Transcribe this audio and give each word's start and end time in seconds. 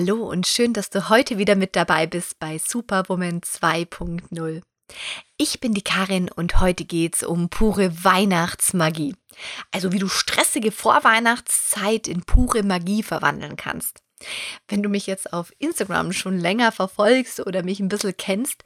Hallo 0.00 0.30
und 0.30 0.46
schön, 0.46 0.74
dass 0.74 0.90
du 0.90 1.08
heute 1.08 1.38
wieder 1.38 1.56
mit 1.56 1.74
dabei 1.74 2.06
bist 2.06 2.38
bei 2.38 2.58
Superwoman 2.58 3.40
2.0. 3.40 4.62
Ich 5.36 5.58
bin 5.58 5.74
die 5.74 5.82
Karin 5.82 6.30
und 6.30 6.60
heute 6.60 6.84
geht's 6.84 7.24
um 7.24 7.48
pure 7.48 8.04
Weihnachtsmagie. 8.04 9.16
Also 9.72 9.90
wie 9.90 9.98
du 9.98 10.06
stressige 10.06 10.70
Vorweihnachtszeit 10.70 12.06
in 12.06 12.22
pure 12.22 12.62
Magie 12.62 13.02
verwandeln 13.02 13.56
kannst. 13.56 13.98
Wenn 14.68 14.84
du 14.84 14.88
mich 14.88 15.08
jetzt 15.08 15.32
auf 15.32 15.52
Instagram 15.58 16.12
schon 16.12 16.38
länger 16.38 16.70
verfolgst 16.70 17.44
oder 17.44 17.64
mich 17.64 17.80
ein 17.80 17.88
bisschen 17.88 18.16
kennst, 18.16 18.62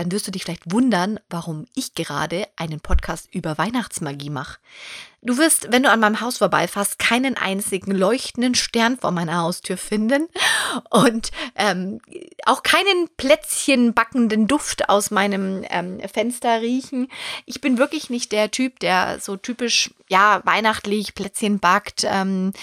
dann 0.00 0.12
wirst 0.12 0.26
du 0.26 0.30
dich 0.30 0.44
vielleicht 0.44 0.72
wundern, 0.72 1.20
warum 1.28 1.66
ich 1.74 1.94
gerade 1.94 2.46
einen 2.56 2.80
Podcast 2.80 3.28
über 3.32 3.58
Weihnachtsmagie 3.58 4.30
mache. 4.30 4.58
Du 5.20 5.36
wirst, 5.36 5.70
wenn 5.70 5.82
du 5.82 5.90
an 5.90 6.00
meinem 6.00 6.22
Haus 6.22 6.38
vorbeifährst, 6.38 6.98
keinen 6.98 7.36
einzigen 7.36 7.92
leuchtenden 7.92 8.54
Stern 8.54 8.96
vor 8.96 9.10
meiner 9.10 9.42
Haustür 9.42 9.76
finden 9.76 10.28
und 10.88 11.30
ähm, 11.56 12.00
auch 12.46 12.62
keinen 12.62 13.10
Plätzchen 13.18 13.92
backenden 13.92 14.46
Duft 14.46 14.88
aus 14.88 15.10
meinem 15.10 15.62
ähm, 15.68 16.00
Fenster 16.10 16.62
riechen. 16.62 17.08
Ich 17.44 17.60
bin 17.60 17.76
wirklich 17.76 18.08
nicht 18.08 18.32
der 18.32 18.50
Typ, 18.50 18.80
der 18.80 19.18
so 19.20 19.36
typisch, 19.36 19.90
ja, 20.08 20.40
weihnachtlich 20.44 21.14
Plätzchen 21.14 21.58
backt, 21.58 22.04
ähm, 22.04 22.54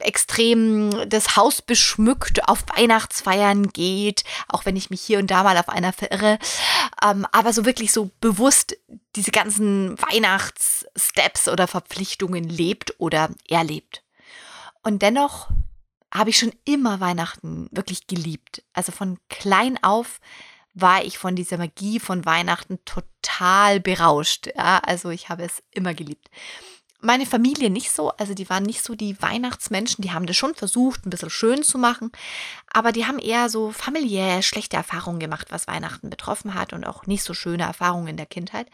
extrem 0.00 1.08
das 1.08 1.36
Haus 1.36 1.62
beschmückt, 1.62 2.48
auf 2.48 2.64
Weihnachtsfeiern 2.76 3.68
geht, 3.68 4.24
auch 4.48 4.64
wenn 4.64 4.76
ich 4.76 4.90
mich 4.90 5.00
hier 5.00 5.18
und 5.18 5.30
da 5.30 5.42
mal 5.42 5.56
auf 5.56 5.68
einer 5.68 5.92
verirre. 5.92 6.38
Ähm, 7.04 7.26
aber 7.32 7.52
so 7.52 7.64
wirklich 7.64 7.92
so 7.92 8.10
bewusst 8.20 8.76
diese 9.16 9.30
ganzen 9.30 10.00
Weihnachtssteps 10.00 11.48
oder 11.48 11.66
Verpflichtungen 11.66 12.44
lebt 12.44 12.94
oder 12.98 13.30
erlebt. 13.48 14.02
Und 14.82 15.02
dennoch 15.02 15.48
habe 16.12 16.30
ich 16.30 16.38
schon 16.38 16.52
immer 16.64 17.00
Weihnachten 17.00 17.68
wirklich 17.70 18.06
geliebt. 18.06 18.62
Also 18.72 18.92
von 18.92 19.18
klein 19.28 19.78
auf 19.82 20.20
war 20.74 21.04
ich 21.04 21.18
von 21.18 21.36
dieser 21.36 21.58
Magie 21.58 22.00
von 22.00 22.24
Weihnachten 22.24 22.78
total 22.84 23.80
berauscht. 23.80 24.48
Ja, 24.56 24.78
also 24.78 25.10
ich 25.10 25.28
habe 25.28 25.44
es 25.44 25.62
immer 25.72 25.94
geliebt. 25.94 26.30
Meine 27.02 27.24
Familie 27.24 27.70
nicht 27.70 27.90
so, 27.90 28.10
also 28.10 28.34
die 28.34 28.50
waren 28.50 28.62
nicht 28.62 28.84
so 28.84 28.94
die 28.94 29.20
Weihnachtsmenschen, 29.22 30.02
die 30.02 30.12
haben 30.12 30.26
das 30.26 30.36
schon 30.36 30.54
versucht, 30.54 31.06
ein 31.06 31.10
bisschen 31.10 31.30
schön 31.30 31.62
zu 31.62 31.78
machen, 31.78 32.12
aber 32.72 32.92
die 32.92 33.06
haben 33.06 33.18
eher 33.18 33.48
so 33.48 33.72
familiär 33.72 34.42
schlechte 34.42 34.76
Erfahrungen 34.76 35.18
gemacht, 35.18 35.46
was 35.50 35.66
Weihnachten 35.66 36.10
betroffen 36.10 36.54
hat 36.54 36.72
und 36.72 36.84
auch 36.84 37.06
nicht 37.06 37.22
so 37.22 37.32
schöne 37.32 37.62
Erfahrungen 37.62 38.08
in 38.08 38.16
der 38.16 38.26
Kindheit. 38.26 38.66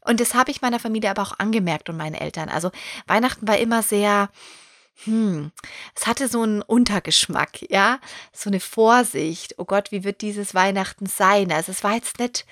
Und 0.00 0.20
das 0.20 0.34
habe 0.34 0.50
ich 0.50 0.62
meiner 0.62 0.80
Familie 0.80 1.10
aber 1.10 1.22
auch 1.22 1.38
angemerkt 1.38 1.88
und 1.88 1.96
meinen 1.96 2.14
Eltern. 2.14 2.48
Also 2.48 2.70
Weihnachten 3.06 3.46
war 3.46 3.58
immer 3.58 3.82
sehr, 3.82 4.30
hm, 5.04 5.50
es 5.94 6.06
hatte 6.06 6.28
so 6.28 6.42
einen 6.42 6.62
Untergeschmack, 6.62 7.70
ja, 7.70 7.98
so 8.32 8.48
eine 8.48 8.60
Vorsicht. 8.60 9.54
Oh 9.58 9.64
Gott, 9.64 9.92
wie 9.92 10.04
wird 10.04 10.22
dieses 10.22 10.54
Weihnachten 10.54 11.06
sein? 11.06 11.52
Also 11.52 11.72
es 11.72 11.84
war 11.84 11.94
jetzt 11.94 12.18
nicht 12.18 12.46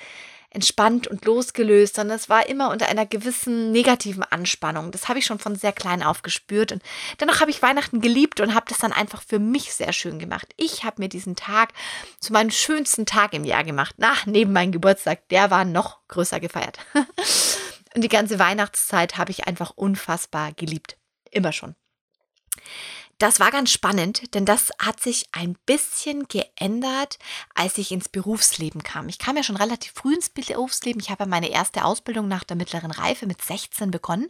entspannt 0.52 1.06
und 1.06 1.24
losgelöst, 1.24 1.96
sondern 1.96 2.16
es 2.16 2.28
war 2.28 2.48
immer 2.48 2.70
unter 2.70 2.88
einer 2.88 3.06
gewissen 3.06 3.72
negativen 3.72 4.22
Anspannung. 4.22 4.90
Das 4.90 5.08
habe 5.08 5.18
ich 5.18 5.24
schon 5.24 5.38
von 5.38 5.56
sehr 5.56 5.72
klein 5.72 6.02
auf 6.02 6.22
gespürt. 6.22 6.72
Und 6.72 6.82
dennoch 7.20 7.40
habe 7.40 7.50
ich 7.50 7.62
Weihnachten 7.62 8.00
geliebt 8.00 8.40
und 8.40 8.54
habe 8.54 8.66
das 8.68 8.78
dann 8.78 8.92
einfach 8.92 9.22
für 9.22 9.38
mich 9.38 9.72
sehr 9.72 9.92
schön 9.92 10.18
gemacht. 10.18 10.48
Ich 10.56 10.84
habe 10.84 11.00
mir 11.00 11.08
diesen 11.08 11.36
Tag 11.36 11.72
zu 12.20 12.32
meinem 12.32 12.50
schönsten 12.50 13.06
Tag 13.06 13.32
im 13.32 13.44
Jahr 13.44 13.64
gemacht. 13.64 13.94
Na, 13.98 14.12
neben 14.26 14.52
meinem 14.52 14.72
Geburtstag, 14.72 15.28
der 15.28 15.50
war 15.50 15.64
noch 15.64 16.06
größer 16.08 16.40
gefeiert. 16.40 16.78
und 17.94 18.02
die 18.02 18.08
ganze 18.08 18.38
Weihnachtszeit 18.38 19.16
habe 19.16 19.30
ich 19.30 19.46
einfach 19.46 19.70
unfassbar 19.70 20.52
geliebt. 20.52 20.98
Immer 21.30 21.52
schon. 21.52 21.74
Das 23.22 23.38
war 23.38 23.52
ganz 23.52 23.70
spannend, 23.70 24.34
denn 24.34 24.44
das 24.44 24.72
hat 24.80 24.98
sich 24.98 25.28
ein 25.30 25.56
bisschen 25.64 26.26
geändert, 26.26 27.20
als 27.54 27.78
ich 27.78 27.92
ins 27.92 28.08
Berufsleben 28.08 28.82
kam. 28.82 29.08
Ich 29.08 29.20
kam 29.20 29.36
ja 29.36 29.44
schon 29.44 29.54
relativ 29.54 29.92
früh 29.94 30.12
ins 30.12 30.28
Berufsleben. 30.28 31.00
Ich 31.00 31.08
habe 31.08 31.26
meine 31.26 31.48
erste 31.48 31.84
Ausbildung 31.84 32.26
nach 32.26 32.42
der 32.42 32.56
mittleren 32.56 32.90
Reife 32.90 33.28
mit 33.28 33.40
16 33.40 33.92
begonnen 33.92 34.28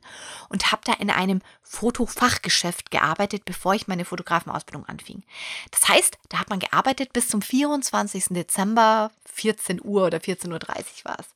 und 0.51 0.73
habe 0.73 0.83
da 0.85 0.93
in 0.93 1.09
einem 1.09 1.41
Fotofachgeschäft 1.63 2.91
gearbeitet, 2.91 3.47
bevor 3.47 3.73
ich 3.73 3.89
meine 3.89 4.05
Fotografenausbildung 4.05 4.85
anfing. 4.85 5.23
Das 5.71 5.89
heißt, 5.89 6.19
da 6.29 6.41
hat 6.41 6.51
man 6.51 6.59
gearbeitet 6.59 7.15
bis 7.15 7.29
zum 7.29 7.41
24. 7.41 8.25
Dezember, 8.33 9.11
14 9.25 9.81
Uhr 9.83 10.05
oder 10.05 10.19
14.30 10.19 10.51
Uhr 10.51 10.61
war 11.05 11.19
es. 11.19 11.29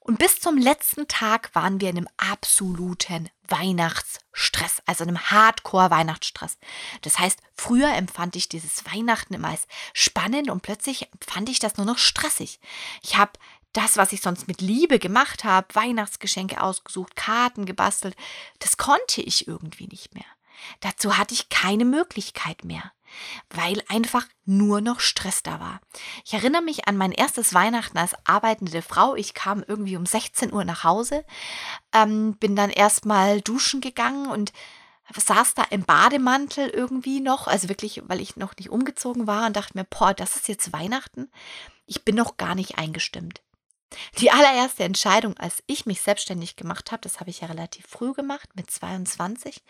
Und 0.00 0.18
bis 0.18 0.40
zum 0.40 0.56
letzten 0.56 1.08
Tag 1.08 1.54
waren 1.54 1.80
wir 1.80 1.90
in 1.90 1.98
einem 1.98 2.08
absoluten 2.16 3.28
Weihnachtsstress, 3.48 4.82
also 4.86 5.04
einem 5.04 5.18
Hardcore-Weihnachtsstress. 5.18 6.58
Das 7.02 7.18
heißt, 7.18 7.38
früher 7.54 7.92
empfand 7.94 8.34
ich 8.34 8.48
dieses 8.48 8.86
Weihnachten 8.86 9.34
immer 9.34 9.48
als 9.48 9.66
spannend 9.92 10.50
und 10.50 10.62
plötzlich 10.62 11.08
fand 11.20 11.48
ich 11.50 11.58
das 11.58 11.76
nur 11.76 11.86
noch 11.86 11.98
stressig. 11.98 12.60
Ich 13.02 13.16
habe 13.16 13.32
das, 13.72 13.98
was 13.98 14.12
ich 14.12 14.22
sonst 14.22 14.48
mit 14.48 14.60
Liebe 14.60 14.98
gemacht 14.98 15.44
habe, 15.44 15.74
Weihnachtsgeschenke 15.74 16.62
ausgesucht, 16.62 17.14
Karten 17.14 17.66
gebastelt, 17.66 18.16
das 18.58 18.76
konnte 18.76 19.20
ich 19.20 19.46
irgendwie 19.46 19.86
nicht 19.86 20.14
mehr. 20.14 20.24
Dazu 20.80 21.16
hatte 21.16 21.34
ich 21.34 21.48
keine 21.50 21.84
Möglichkeit 21.84 22.64
mehr 22.64 22.92
weil 23.50 23.82
einfach 23.88 24.26
nur 24.44 24.80
noch 24.80 25.00
Stress 25.00 25.42
da 25.42 25.60
war. 25.60 25.80
Ich 26.24 26.34
erinnere 26.34 26.62
mich 26.62 26.88
an 26.88 26.96
mein 26.96 27.12
erstes 27.12 27.54
Weihnachten 27.54 27.98
als 27.98 28.14
arbeitende 28.24 28.82
Frau. 28.82 29.14
Ich 29.14 29.34
kam 29.34 29.64
irgendwie 29.66 29.96
um 29.96 30.06
16 30.06 30.52
Uhr 30.52 30.64
nach 30.64 30.84
Hause, 30.84 31.24
ähm, 31.92 32.36
bin 32.36 32.56
dann 32.56 32.70
erstmal 32.70 33.40
duschen 33.40 33.80
gegangen 33.80 34.26
und 34.26 34.52
saß 35.16 35.54
da 35.54 35.64
im 35.64 35.82
Bademantel 35.82 36.68
irgendwie 36.68 37.20
noch, 37.20 37.48
also 37.48 37.68
wirklich, 37.68 38.02
weil 38.06 38.20
ich 38.20 38.36
noch 38.36 38.56
nicht 38.56 38.70
umgezogen 38.70 39.26
war 39.26 39.46
und 39.46 39.56
dachte 39.56 39.76
mir, 39.76 39.84
boah, 39.84 40.14
das 40.14 40.36
ist 40.36 40.48
jetzt 40.48 40.72
Weihnachten. 40.72 41.30
Ich 41.86 42.04
bin 42.04 42.14
noch 42.14 42.36
gar 42.36 42.54
nicht 42.54 42.78
eingestimmt. 42.78 43.42
Die 44.18 44.30
allererste 44.30 44.84
Entscheidung, 44.84 45.36
als 45.36 45.62
ich 45.66 45.84
mich 45.84 46.00
selbstständig 46.00 46.54
gemacht 46.54 46.92
habe, 46.92 47.00
das 47.00 47.18
habe 47.18 47.30
ich 47.30 47.40
ja 47.40 47.48
relativ 47.48 47.86
früh 47.88 48.12
gemacht, 48.12 48.48
mit 48.54 48.70
22, 48.70 49.64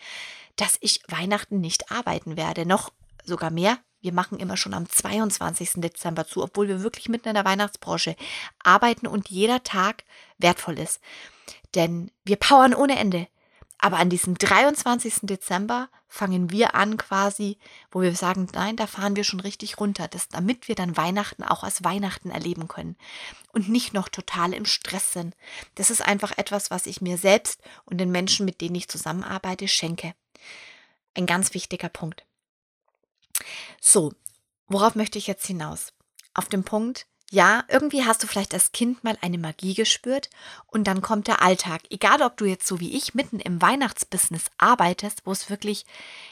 dass 0.57 0.77
ich 0.81 1.01
Weihnachten 1.07 1.59
nicht 1.59 1.91
arbeiten 1.91 2.37
werde. 2.37 2.67
Noch 2.67 2.91
sogar 3.23 3.51
mehr. 3.51 3.77
Wir 4.01 4.13
machen 4.13 4.39
immer 4.39 4.57
schon 4.57 4.73
am 4.73 4.89
22. 4.89 5.73
Dezember 5.75 6.25
zu, 6.25 6.43
obwohl 6.43 6.67
wir 6.67 6.81
wirklich 6.81 7.07
mitten 7.07 7.29
in 7.29 7.35
der 7.35 7.45
Weihnachtsbranche 7.45 8.15
arbeiten 8.63 9.07
und 9.07 9.29
jeder 9.29 9.63
Tag 9.63 10.03
wertvoll 10.39 10.79
ist. 10.79 10.99
Denn 11.75 12.11
wir 12.23 12.37
powern 12.37 12.73
ohne 12.73 12.97
Ende. 12.97 13.27
Aber 13.77 13.97
an 13.97 14.09
diesem 14.09 14.37
23. 14.37 15.21
Dezember 15.23 15.89
fangen 16.07 16.51
wir 16.51 16.75
an 16.75 16.97
quasi, 16.97 17.57
wo 17.89 18.01
wir 18.01 18.15
sagen, 18.15 18.47
nein, 18.53 18.75
da 18.75 18.85
fahren 18.85 19.15
wir 19.15 19.23
schon 19.23 19.39
richtig 19.39 19.79
runter, 19.79 20.07
das, 20.07 20.27
damit 20.27 20.67
wir 20.67 20.75
dann 20.75 20.97
Weihnachten 20.97 21.43
auch 21.43 21.63
als 21.63 21.83
Weihnachten 21.83 22.29
erleben 22.29 22.67
können 22.67 22.95
und 23.53 23.69
nicht 23.69 23.93
noch 23.93 24.07
total 24.09 24.53
im 24.53 24.65
Stress 24.65 25.13
sind. 25.13 25.35
Das 25.75 25.89
ist 25.89 26.01
einfach 26.01 26.37
etwas, 26.37 26.69
was 26.69 26.85
ich 26.85 27.01
mir 27.01 27.17
selbst 27.17 27.59
und 27.85 27.97
den 27.97 28.11
Menschen, 28.11 28.45
mit 28.45 28.61
denen 28.61 28.75
ich 28.75 28.87
zusammenarbeite, 28.87 29.67
schenke. 29.67 30.13
Ein 31.15 31.25
ganz 31.25 31.53
wichtiger 31.55 31.89
Punkt. 31.89 32.23
So, 33.79 34.13
worauf 34.67 34.95
möchte 34.95 35.17
ich 35.17 35.27
jetzt 35.27 35.45
hinaus? 35.45 35.93
Auf 36.33 36.47
den 36.47 36.63
Punkt, 36.63 37.05
ja, 37.33 37.63
irgendwie 37.69 38.03
hast 38.03 38.21
du 38.21 38.27
vielleicht 38.27 38.53
als 38.53 38.73
Kind 38.73 39.05
mal 39.05 39.17
eine 39.21 39.37
Magie 39.37 39.73
gespürt 39.73 40.29
und 40.67 40.85
dann 40.85 41.01
kommt 41.01 41.27
der 41.27 41.41
Alltag. 41.41 41.83
Egal, 41.89 42.21
ob 42.23 42.35
du 42.35 42.43
jetzt 42.43 42.67
so 42.67 42.81
wie 42.81 42.93
ich 42.97 43.13
mitten 43.13 43.39
im 43.39 43.61
Weihnachtsbusiness 43.61 44.47
arbeitest, 44.57 45.25
wo 45.25 45.31
es 45.31 45.49
wirklich, 45.49 45.85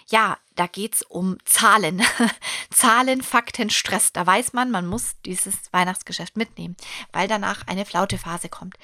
ja, 0.10 0.38
da 0.56 0.68
geht 0.68 0.96
es 0.96 1.02
um 1.04 1.38
Zahlen. 1.46 2.02
Zahlen, 2.70 3.22
Fakten, 3.22 3.70
Stress. 3.70 4.12
Da 4.12 4.28
weiß 4.28 4.52
man, 4.52 4.72
man 4.72 4.86
muss 4.88 5.16
dieses 5.26 5.56
Weihnachtsgeschäft 5.72 6.36
mitnehmen, 6.36 6.76
weil 7.14 7.30
danach 7.30 7.66
eine 7.66 7.86
Flautephase 7.86 8.50
kommt. 8.50 8.76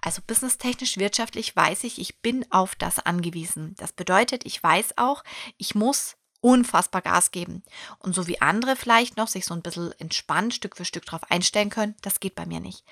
Also 0.00 0.22
businesstechnisch, 0.26 0.96
wirtschaftlich 0.96 1.54
weiß 1.54 1.84
ich, 1.84 2.00
ich 2.00 2.22
bin 2.22 2.50
auf 2.50 2.76
das 2.76 2.98
angewiesen. 2.98 3.74
Das 3.76 3.92
bedeutet, 3.92 4.46
ich 4.46 4.62
weiß 4.62 4.96
auch, 4.96 5.22
ich 5.58 5.74
muss 5.74 6.16
unfassbar 6.48 7.02
Gas 7.02 7.30
geben. 7.30 7.62
Und 7.98 8.14
so 8.14 8.26
wie 8.26 8.40
andere 8.40 8.74
vielleicht 8.74 9.18
noch 9.18 9.28
sich 9.28 9.44
so 9.44 9.52
ein 9.52 9.60
bisschen 9.60 9.92
entspannt 9.98 10.54
Stück 10.54 10.78
für 10.78 10.86
Stück 10.86 11.04
darauf 11.04 11.30
einstellen 11.30 11.68
können, 11.68 11.94
das 12.00 12.20
geht 12.20 12.34
bei 12.34 12.46
mir 12.46 12.58
nicht. 12.58 12.84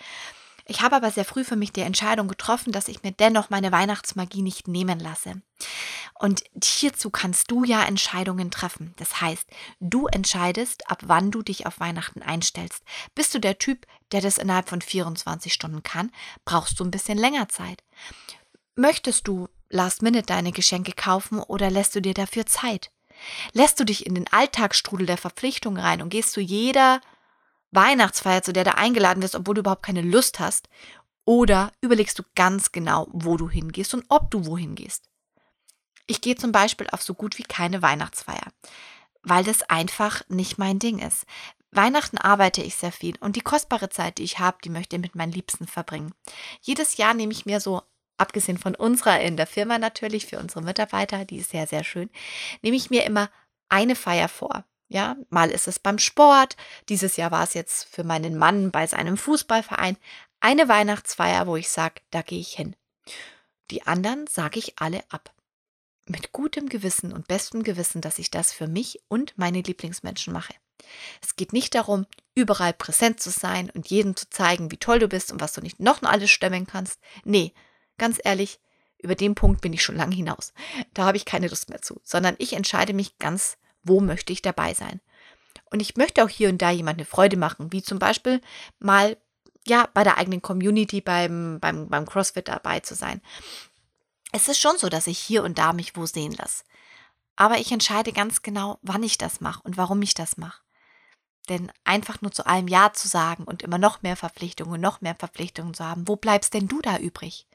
Ich 0.66 0.82
habe 0.82 0.96
aber 0.96 1.10
sehr 1.10 1.24
früh 1.24 1.42
für 1.42 1.56
mich 1.56 1.72
die 1.72 1.80
Entscheidung 1.80 2.28
getroffen, 2.28 2.70
dass 2.70 2.88
ich 2.88 3.02
mir 3.02 3.12
dennoch 3.12 3.48
meine 3.48 3.72
Weihnachtsmagie 3.72 4.42
nicht 4.42 4.68
nehmen 4.68 5.00
lasse. 5.00 5.40
Und 6.18 6.42
hierzu 6.62 7.08
kannst 7.08 7.50
du 7.50 7.64
ja 7.64 7.82
Entscheidungen 7.84 8.50
treffen. 8.50 8.92
Das 8.96 9.22
heißt, 9.22 9.48
du 9.80 10.06
entscheidest, 10.06 10.90
ab 10.90 10.98
wann 11.06 11.30
du 11.30 11.42
dich 11.42 11.66
auf 11.66 11.80
Weihnachten 11.80 12.20
einstellst. 12.20 12.82
Bist 13.14 13.32
du 13.34 13.38
der 13.38 13.58
Typ, 13.58 13.86
der 14.12 14.20
das 14.20 14.36
innerhalb 14.36 14.68
von 14.68 14.82
24 14.82 15.54
Stunden 15.54 15.82
kann, 15.82 16.12
brauchst 16.44 16.78
du 16.78 16.84
ein 16.84 16.90
bisschen 16.90 17.16
länger 17.16 17.48
Zeit. 17.48 17.82
Möchtest 18.74 19.28
du 19.28 19.48
last 19.70 20.02
minute 20.02 20.26
deine 20.26 20.52
Geschenke 20.52 20.92
kaufen 20.92 21.38
oder 21.38 21.70
lässt 21.70 21.94
du 21.94 22.02
dir 22.02 22.12
dafür 22.12 22.44
Zeit? 22.44 22.90
Lässt 23.52 23.78
du 23.80 23.84
dich 23.84 24.06
in 24.06 24.14
den 24.14 24.26
Alltagsstrudel 24.32 25.06
der 25.06 25.18
Verpflichtung 25.18 25.76
rein 25.78 26.02
und 26.02 26.10
gehst 26.10 26.32
zu 26.32 26.40
jeder 26.40 27.00
Weihnachtsfeier, 27.70 28.42
zu 28.42 28.52
der 28.52 28.64
du 28.64 28.76
eingeladen 28.76 29.22
wirst, 29.22 29.34
obwohl 29.34 29.54
du 29.54 29.60
überhaupt 29.60 29.84
keine 29.84 30.02
Lust 30.02 30.40
hast? 30.40 30.68
Oder 31.24 31.72
überlegst 31.80 32.18
du 32.18 32.22
ganz 32.34 32.72
genau, 32.72 33.08
wo 33.10 33.36
du 33.36 33.50
hingehst 33.50 33.94
und 33.94 34.04
ob 34.08 34.30
du 34.30 34.46
wohin 34.46 34.74
gehst? 34.76 35.08
Ich 36.06 36.20
gehe 36.20 36.36
zum 36.36 36.52
Beispiel 36.52 36.86
auf 36.92 37.02
so 37.02 37.14
gut 37.14 37.36
wie 37.38 37.42
keine 37.42 37.82
Weihnachtsfeier. 37.82 38.52
weil 39.26 39.42
das 39.44 39.62
einfach 39.64 40.22
nicht 40.28 40.56
mein 40.56 40.78
Ding 40.78 41.00
ist. 41.00 41.24
Weihnachten 41.72 42.16
arbeite 42.16 42.62
ich 42.62 42.76
sehr 42.76 42.92
viel 42.92 43.16
und 43.18 43.36
die 43.36 43.40
kostbare 43.40 43.88
Zeit, 43.88 44.18
die 44.18 44.22
ich 44.22 44.38
habe, 44.38 44.58
die 44.64 44.70
möchte 44.70 44.96
ich 44.96 45.02
mit 45.02 45.16
meinen 45.16 45.32
Liebsten 45.32 45.66
verbringen. 45.66 46.14
Jedes 46.60 46.96
Jahr 46.96 47.12
nehme 47.12 47.32
ich 47.32 47.44
mir 47.44 47.60
so, 47.60 47.82
abgesehen 48.18 48.58
von 48.58 48.74
unserer 48.74 49.20
in 49.20 49.36
der 49.36 49.46
Firma 49.46 49.78
natürlich, 49.78 50.26
für 50.26 50.38
unsere 50.38 50.62
Mitarbeiter, 50.62 51.24
die 51.24 51.38
ist 51.38 51.50
sehr, 51.50 51.66
sehr 51.66 51.84
schön, 51.84 52.10
nehme 52.62 52.76
ich 52.76 52.90
mir 52.90 53.04
immer 53.04 53.30
eine 53.68 53.96
Feier 53.96 54.28
vor. 54.28 54.64
Ja, 54.88 55.16
mal 55.30 55.50
ist 55.50 55.66
es 55.66 55.80
beim 55.80 55.98
Sport. 55.98 56.56
Dieses 56.88 57.16
Jahr 57.16 57.32
war 57.32 57.42
es 57.42 57.54
jetzt 57.54 57.88
für 57.88 58.04
meinen 58.04 58.36
Mann 58.36 58.70
bei 58.70 58.86
seinem 58.86 59.16
Fußballverein 59.16 59.96
eine 60.38 60.68
Weihnachtsfeier, 60.68 61.48
wo 61.48 61.56
ich 61.56 61.68
sage, 61.68 62.00
da 62.10 62.22
gehe 62.22 62.38
ich 62.38 62.52
hin. 62.52 62.76
Die 63.72 63.82
anderen 63.82 64.28
sage 64.28 64.60
ich 64.60 64.78
alle 64.78 65.02
ab 65.08 65.32
mit 66.08 66.32
gutem 66.32 66.68
Gewissen 66.68 67.12
und 67.12 67.28
bestem 67.28 67.62
Gewissen, 67.62 68.00
dass 68.00 68.18
ich 68.18 68.30
das 68.30 68.52
für 68.52 68.68
mich 68.68 69.00
und 69.08 69.36
meine 69.36 69.60
Lieblingsmenschen 69.60 70.32
mache. 70.32 70.54
Es 71.22 71.36
geht 71.36 71.52
nicht 71.52 71.74
darum, 71.74 72.06
überall 72.34 72.72
präsent 72.72 73.20
zu 73.20 73.30
sein 73.30 73.70
und 73.70 73.88
jedem 73.88 74.14
zu 74.14 74.28
zeigen, 74.30 74.70
wie 74.70 74.76
toll 74.76 74.98
du 74.98 75.08
bist 75.08 75.32
und 75.32 75.40
was 75.40 75.52
du 75.52 75.60
nicht 75.60 75.80
noch 75.80 76.02
alles 76.02 76.30
stemmen 76.30 76.66
kannst. 76.66 77.00
Nee, 77.24 77.52
ganz 77.98 78.18
ehrlich, 78.22 78.60
über 78.98 79.14
den 79.14 79.34
Punkt 79.34 79.60
bin 79.60 79.72
ich 79.72 79.82
schon 79.82 79.96
lange 79.96 80.14
hinaus. 80.14 80.52
Da 80.94 81.04
habe 81.04 81.16
ich 81.16 81.24
keine 81.24 81.48
Lust 81.48 81.68
mehr 81.68 81.82
zu, 81.82 82.00
sondern 82.02 82.34
ich 82.38 82.54
entscheide 82.54 82.92
mich 82.92 83.18
ganz, 83.18 83.58
wo 83.82 84.00
möchte 84.00 84.32
ich 84.32 84.42
dabei 84.42 84.74
sein. 84.74 85.00
Und 85.70 85.80
ich 85.80 85.96
möchte 85.96 86.24
auch 86.24 86.28
hier 86.28 86.48
und 86.48 86.62
da 86.62 86.70
jemand 86.70 86.98
eine 86.98 87.06
Freude 87.06 87.36
machen, 87.36 87.72
wie 87.72 87.82
zum 87.82 87.98
Beispiel 87.98 88.40
mal 88.78 89.16
ja 89.66 89.88
bei 89.92 90.04
der 90.04 90.16
eigenen 90.16 90.42
Community 90.42 91.00
beim, 91.00 91.58
beim, 91.60 91.88
beim 91.88 92.06
CrossFit 92.06 92.48
dabei 92.48 92.80
zu 92.80 92.94
sein 92.94 93.20
es 94.36 94.48
ist 94.48 94.60
schon 94.60 94.76
so, 94.76 94.88
dass 94.88 95.06
ich 95.06 95.18
hier 95.18 95.42
und 95.42 95.58
da 95.58 95.72
mich 95.72 95.96
wo 95.96 96.06
sehen 96.06 96.32
lasse. 96.32 96.64
Aber 97.36 97.58
ich 97.58 97.72
entscheide 97.72 98.12
ganz 98.12 98.42
genau, 98.42 98.78
wann 98.82 99.02
ich 99.02 99.18
das 99.18 99.40
mache 99.40 99.62
und 99.62 99.76
warum 99.76 100.00
ich 100.02 100.14
das 100.14 100.36
mache. 100.36 100.62
Denn 101.48 101.70
einfach 101.84 102.22
nur 102.22 102.32
zu 102.32 102.46
allem 102.46 102.66
Ja 102.68 102.92
zu 102.92 103.08
sagen 103.08 103.44
und 103.44 103.62
immer 103.62 103.78
noch 103.78 104.02
mehr 104.02 104.16
Verpflichtungen, 104.16 104.80
noch 104.80 105.00
mehr 105.00 105.14
Verpflichtungen 105.14 105.74
zu 105.74 105.84
haben, 105.84 106.08
wo 106.08 106.16
bleibst 106.16 106.54
denn 106.54 106.68
du 106.68 106.80
da 106.80 106.98
übrig? 106.98 107.46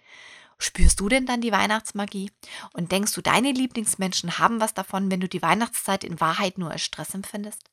Spürst 0.57 0.99
du 0.99 1.09
denn 1.09 1.25
dann 1.25 1.41
die 1.41 1.51
Weihnachtsmagie? 1.51 2.31
Und 2.73 2.91
denkst 2.91 3.13
du, 3.13 3.21
deine 3.21 3.51
Lieblingsmenschen 3.51 4.37
haben 4.37 4.61
was 4.61 4.75
davon, 4.75 5.09
wenn 5.09 5.19
du 5.19 5.27
die 5.27 5.41
Weihnachtszeit 5.41 6.03
in 6.03 6.19
Wahrheit 6.19 6.57
nur 6.59 6.69
als 6.69 6.83
Stress 6.83 7.15
empfindest? 7.15 7.63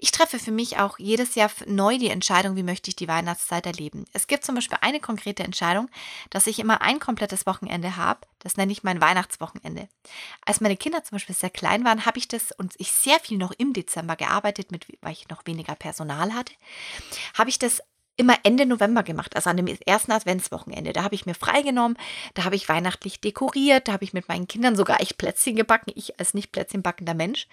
Ich 0.00 0.12
treffe 0.12 0.38
für 0.38 0.52
mich 0.52 0.78
auch 0.78 1.00
jedes 1.00 1.34
Jahr 1.34 1.50
neu 1.66 1.98
die 1.98 2.10
Entscheidung, 2.10 2.54
wie 2.54 2.62
möchte 2.62 2.88
ich 2.88 2.94
die 2.94 3.08
Weihnachtszeit 3.08 3.66
erleben. 3.66 4.04
Es 4.12 4.28
gibt 4.28 4.44
zum 4.44 4.54
Beispiel 4.54 4.78
eine 4.80 5.00
konkrete 5.00 5.42
Entscheidung, 5.42 5.90
dass 6.30 6.46
ich 6.46 6.60
immer 6.60 6.82
ein 6.82 7.00
komplettes 7.00 7.46
Wochenende 7.46 7.96
habe. 7.96 8.20
Das 8.38 8.56
nenne 8.56 8.70
ich 8.70 8.84
mein 8.84 9.00
Weihnachtswochenende. 9.00 9.88
Als 10.46 10.60
meine 10.60 10.76
Kinder 10.76 11.02
zum 11.02 11.16
Beispiel 11.16 11.34
sehr 11.34 11.50
klein 11.50 11.84
waren, 11.84 12.06
habe 12.06 12.18
ich 12.18 12.28
das 12.28 12.52
und 12.52 12.74
ich 12.78 12.92
sehr 12.92 13.18
viel 13.18 13.38
noch 13.38 13.50
im 13.58 13.72
Dezember 13.72 14.14
gearbeitet, 14.14 14.70
mit, 14.70 14.86
weil 15.00 15.12
ich 15.12 15.28
noch 15.28 15.44
weniger 15.46 15.74
Personal 15.74 16.32
hatte, 16.32 16.54
habe 17.34 17.50
ich 17.50 17.58
das 17.58 17.82
immer 18.18 18.36
Ende 18.42 18.66
November 18.66 19.02
gemacht, 19.02 19.34
also 19.36 19.48
an 19.48 19.56
dem 19.56 19.66
ersten 19.86 20.12
Adventswochenende. 20.12 20.92
Da 20.92 21.04
habe 21.04 21.14
ich 21.14 21.24
mir 21.24 21.34
freigenommen, 21.34 21.96
da 22.34 22.44
habe 22.44 22.56
ich 22.56 22.68
weihnachtlich 22.68 23.20
dekoriert, 23.20 23.88
da 23.88 23.92
habe 23.92 24.04
ich 24.04 24.12
mit 24.12 24.28
meinen 24.28 24.48
Kindern 24.48 24.76
sogar 24.76 25.00
echt 25.00 25.16
Plätzchen 25.16 25.56
gebacken, 25.56 25.92
ich 25.94 26.18
als 26.18 26.34
nicht 26.34 26.52
Plätzchen 26.52 26.82
backender 26.82 27.14
Mensch. 27.14 27.46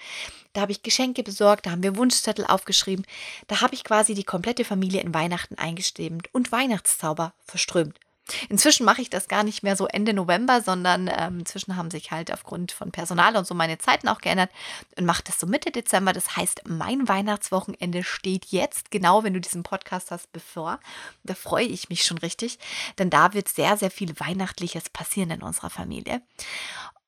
Da 0.54 0.62
habe 0.62 0.72
ich 0.72 0.84
Geschenke 0.84 1.24
besorgt, 1.24 1.66
da 1.66 1.72
haben 1.72 1.84
wir 1.84 1.96
Wunschzettel 1.96 2.46
aufgeschrieben. 2.46 3.06
Da 3.48 3.62
habe 3.62 3.76
ich 3.76 3.84
quasi 3.84 4.14
die 4.14 4.24
komplette 4.24 4.66
Familie 4.66 5.02
in 5.02 5.14
Weihnachten 5.14 5.56
eingestimmt 5.56 6.34
und 6.34 6.52
Weihnachtszauber 6.52 7.34
verströmt. 7.44 8.00
Inzwischen 8.50 8.86
mache 8.86 9.02
ich 9.02 9.10
das 9.10 9.28
gar 9.28 9.44
nicht 9.44 9.62
mehr 9.62 9.76
so 9.76 9.86
Ende 9.86 10.14
November, 10.14 10.62
sondern 10.62 11.10
ähm, 11.16 11.40
inzwischen 11.40 11.76
haben 11.76 11.92
sich 11.92 12.12
halt 12.12 12.34
aufgrund 12.34 12.72
von 12.72 12.92
Personal 12.92 13.36
und 13.38 13.46
so 13.46 13.54
meine 13.54 13.78
Zeiten 13.78 14.08
auch 14.08 14.20
geändert 14.20 14.50
und 14.98 15.06
mache 15.06 15.24
das 15.24 15.40
so 15.40 15.46
Mitte 15.46 15.72
Dezember. 15.72 16.12
Das 16.12 16.36
heißt, 16.36 16.64
mein 16.68 17.08
Weihnachtswochenende 17.08 18.04
steht 18.04 18.46
jetzt, 18.48 18.90
genau 18.90 19.24
wenn 19.24 19.34
du 19.34 19.42
diesen 19.42 19.64
Podcast 19.64 20.10
hast, 20.10 20.32
bevor. 20.34 20.80
Da 21.24 21.36
freue 21.36 21.66
ich 21.66 21.90
mich 21.90 22.04
schon 22.04 22.18
richtig, 22.18 22.58
denn 22.98 23.12
da 23.12 23.34
wird 23.34 23.48
sehr, 23.48 23.78
sehr 23.78 23.92
viel 23.92 24.20
Weihnachtliches 24.20 24.90
passieren 24.90 25.30
in 25.30 25.44
unserer 25.44 25.70
Familie. 25.70 26.22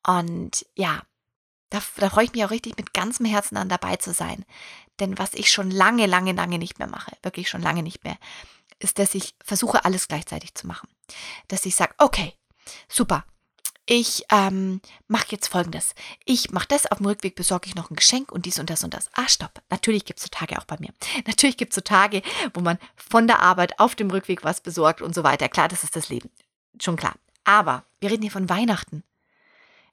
Und 0.05 0.65
ja, 0.75 1.01
da, 1.69 1.81
da 1.97 2.09
freue 2.09 2.25
ich 2.25 2.33
mich 2.33 2.45
auch 2.45 2.51
richtig 2.51 2.77
mit 2.77 2.93
ganzem 2.93 3.25
Herzen 3.25 3.57
an 3.57 3.69
dabei 3.69 3.95
zu 3.97 4.13
sein. 4.13 4.45
Denn 4.99 5.17
was 5.17 5.33
ich 5.33 5.51
schon 5.51 5.69
lange, 5.69 6.05
lange, 6.05 6.31
lange 6.31 6.57
nicht 6.57 6.79
mehr 6.79 6.87
mache, 6.87 7.11
wirklich 7.23 7.49
schon 7.49 7.61
lange 7.61 7.83
nicht 7.83 8.03
mehr, 8.03 8.17
ist, 8.79 8.99
dass 8.99 9.15
ich 9.15 9.35
versuche, 9.43 9.85
alles 9.85 10.07
gleichzeitig 10.07 10.55
zu 10.55 10.67
machen. 10.67 10.89
Dass 11.47 11.65
ich 11.65 11.75
sage, 11.75 11.93
okay, 11.97 12.33
super. 12.87 13.25
Ich 13.89 14.25
ähm, 14.31 14.81
mache 15.07 15.27
jetzt 15.29 15.47
folgendes. 15.47 15.95
Ich 16.25 16.51
mache 16.51 16.67
das, 16.67 16.91
auf 16.91 16.97
dem 16.97 17.07
Rückweg 17.07 17.35
besorge 17.35 17.69
ich 17.69 17.75
noch 17.75 17.89
ein 17.89 17.95
Geschenk 17.95 18.33
und 18.33 18.45
dies 18.45 18.59
und 18.59 18.69
das 18.69 18.83
und 18.83 18.93
das. 18.93 19.09
Ah, 19.13 19.29
stopp. 19.29 19.61
Natürlich 19.69 20.03
gibt 20.03 20.19
es 20.19 20.25
so 20.25 20.29
Tage 20.29 20.59
auch 20.59 20.65
bei 20.65 20.75
mir. 20.79 20.89
Natürlich 21.25 21.55
gibt 21.55 21.71
es 21.71 21.75
so 21.75 21.81
Tage, 21.81 22.21
wo 22.53 22.59
man 22.59 22.77
von 22.95 23.27
der 23.27 23.39
Arbeit 23.39 23.79
auf 23.79 23.95
dem 23.95 24.11
Rückweg 24.11 24.43
was 24.43 24.59
besorgt 24.59 25.01
und 25.01 25.15
so 25.15 25.23
weiter. 25.23 25.47
Klar, 25.47 25.69
das 25.69 25.85
ist 25.85 25.95
das 25.95 26.09
Leben. 26.09 26.29
Schon 26.81 26.97
klar. 26.97 27.15
Aber 27.45 27.85
wir 28.01 28.11
reden 28.11 28.23
hier 28.23 28.31
von 28.31 28.49
Weihnachten. 28.49 29.03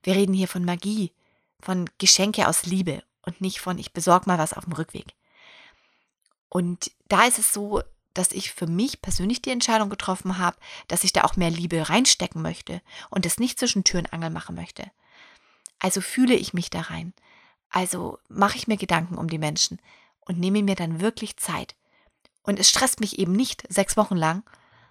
Wir 0.02 0.16
reden 0.16 0.34
hier 0.34 0.48
von 0.48 0.64
Magie, 0.64 1.12
von 1.60 1.88
Geschenke 1.98 2.48
aus 2.48 2.66
Liebe 2.66 3.04
und 3.22 3.40
nicht 3.40 3.60
von 3.60 3.78
ich 3.78 3.92
besorge 3.92 4.26
mal 4.26 4.38
was 4.38 4.54
auf 4.54 4.64
dem 4.64 4.72
Rückweg. 4.72 5.14
Und 6.48 6.90
da 7.08 7.25
ist 7.25 7.38
es 7.38 7.52
so, 7.52 7.81
dass 8.14 8.32
ich 8.32 8.52
für 8.52 8.66
mich 8.66 9.02
persönlich 9.02 9.43
die 9.43 9.50
Entscheidung 9.50 9.90
getroffen 9.90 10.38
habe, 10.38 10.56
dass 10.88 11.05
ich 11.05 11.12
da 11.12 11.25
auch 11.25 11.37
mehr 11.37 11.50
Liebe 11.50 11.88
reinstecken 11.88 12.40
möchte 12.40 12.81
und 13.11 13.26
es 13.26 13.38
nicht 13.38 13.58
zwischen 13.58 13.84
Tür 13.84 14.00
und 14.00 14.12
Angel 14.12 14.31
machen 14.31 14.55
möchte. 14.55 14.90
Also 15.81 16.00
fühle 16.00 16.34
ich 16.34 16.55
mich 16.55 16.70
da 16.70 16.81
rein. 16.81 17.12
Also 17.69 18.19
mache 18.28 18.56
ich 18.56 18.69
mir 18.69 18.76
Gedanken 18.76 19.19
um 19.19 19.28
die 19.28 19.38
Menschen 19.38 19.81
und 20.20 20.38
nehme 20.38 20.62
mir 20.62 20.76
dann 20.76 21.00
wirklich 21.00 21.37
Zeit. 21.37 21.75
Und 22.43 22.58
es 22.58 22.70
stresst 22.70 23.00
mich 23.00 23.19
eben 23.19 23.32
nicht 23.32 23.64
sechs 23.69 23.96
Wochen 23.96 24.17
lang, 24.17 24.44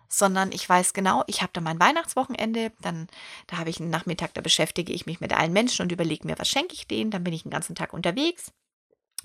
sondern 0.09 0.51
ich 0.51 0.67
weiß 0.67 0.93
genau, 0.93 1.23
ich 1.27 1.41
habe 1.41 1.51
da 1.53 1.61
mein 1.61 1.79
Weihnachtswochenende, 1.79 2.71
dann 2.81 3.07
da 3.47 3.57
habe 3.57 3.69
ich 3.69 3.79
einen 3.79 3.89
Nachmittag, 3.89 4.33
da 4.33 4.41
beschäftige 4.41 4.93
ich 4.93 5.05
mich 5.05 5.21
mit 5.21 5.33
allen 5.33 5.53
Menschen 5.53 5.83
und 5.83 5.91
überlege 5.91 6.27
mir, 6.27 6.37
was 6.37 6.49
schenke 6.49 6.73
ich 6.73 6.87
denen, 6.87 7.09
dann 7.09 7.23
bin 7.23 7.33
ich 7.33 7.43
den 7.43 7.51
ganzen 7.51 7.75
Tag 7.75 7.93
unterwegs 7.93 8.51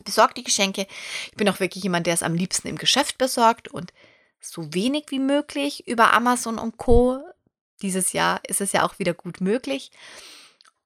besorgt 0.05 0.37
die 0.37 0.45
Geschenke. 0.45 0.87
Ich 1.31 1.37
bin 1.37 1.49
auch 1.49 1.61
wirklich 1.61 1.85
jemand, 1.85 2.06
der 2.06 2.15
es 2.15 2.23
am 2.23 2.35
liebsten 2.35 2.69
im 2.69 2.79
Geschäft 2.79 3.19
besorgt 3.19 3.69
und 3.69 3.93
so 4.41 4.72
wenig 4.75 5.06
wie 5.08 5.19
möglich 5.19 5.87
über 5.87 6.13
Amazon 6.13 6.58
und 6.58 6.77
Co. 6.77 7.20
Dieses 7.82 8.13
Jahr 8.13 8.41
ist 8.46 8.61
es 8.61 8.72
ja 8.72 8.84
auch 8.84 8.99
wieder 8.99 9.15
gut 9.15 9.41
möglich. 9.41 9.91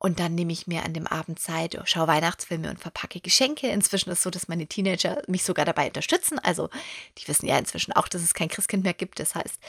Und 0.02 0.18
dann 0.18 0.34
nehme 0.34 0.52
ich 0.52 0.66
mir 0.66 0.84
an 0.84 0.94
dem 0.94 1.06
Abend 1.06 1.38
Zeit, 1.38 1.78
schaue 1.84 2.08
Weihnachtsfilme 2.08 2.68
und 2.68 2.80
verpacke 2.80 3.20
Geschenke. 3.20 3.68
Inzwischen 3.68 4.10
ist 4.10 4.18
es 4.18 4.22
so, 4.24 4.30
dass 4.30 4.48
meine 4.48 4.66
Teenager 4.66 5.22
mich 5.28 5.44
sogar 5.44 5.64
dabei 5.64 5.86
unterstützen. 5.86 6.40
Also 6.40 6.70
die 7.18 7.28
wissen 7.28 7.46
ja 7.46 7.56
inzwischen 7.56 7.92
auch, 7.92 8.08
dass 8.08 8.20
es 8.20 8.34
kein 8.34 8.48
Christkind 8.48 8.82
mehr 8.82 8.94
gibt. 8.94 9.20
Das 9.20 9.36
heißt, 9.36 9.60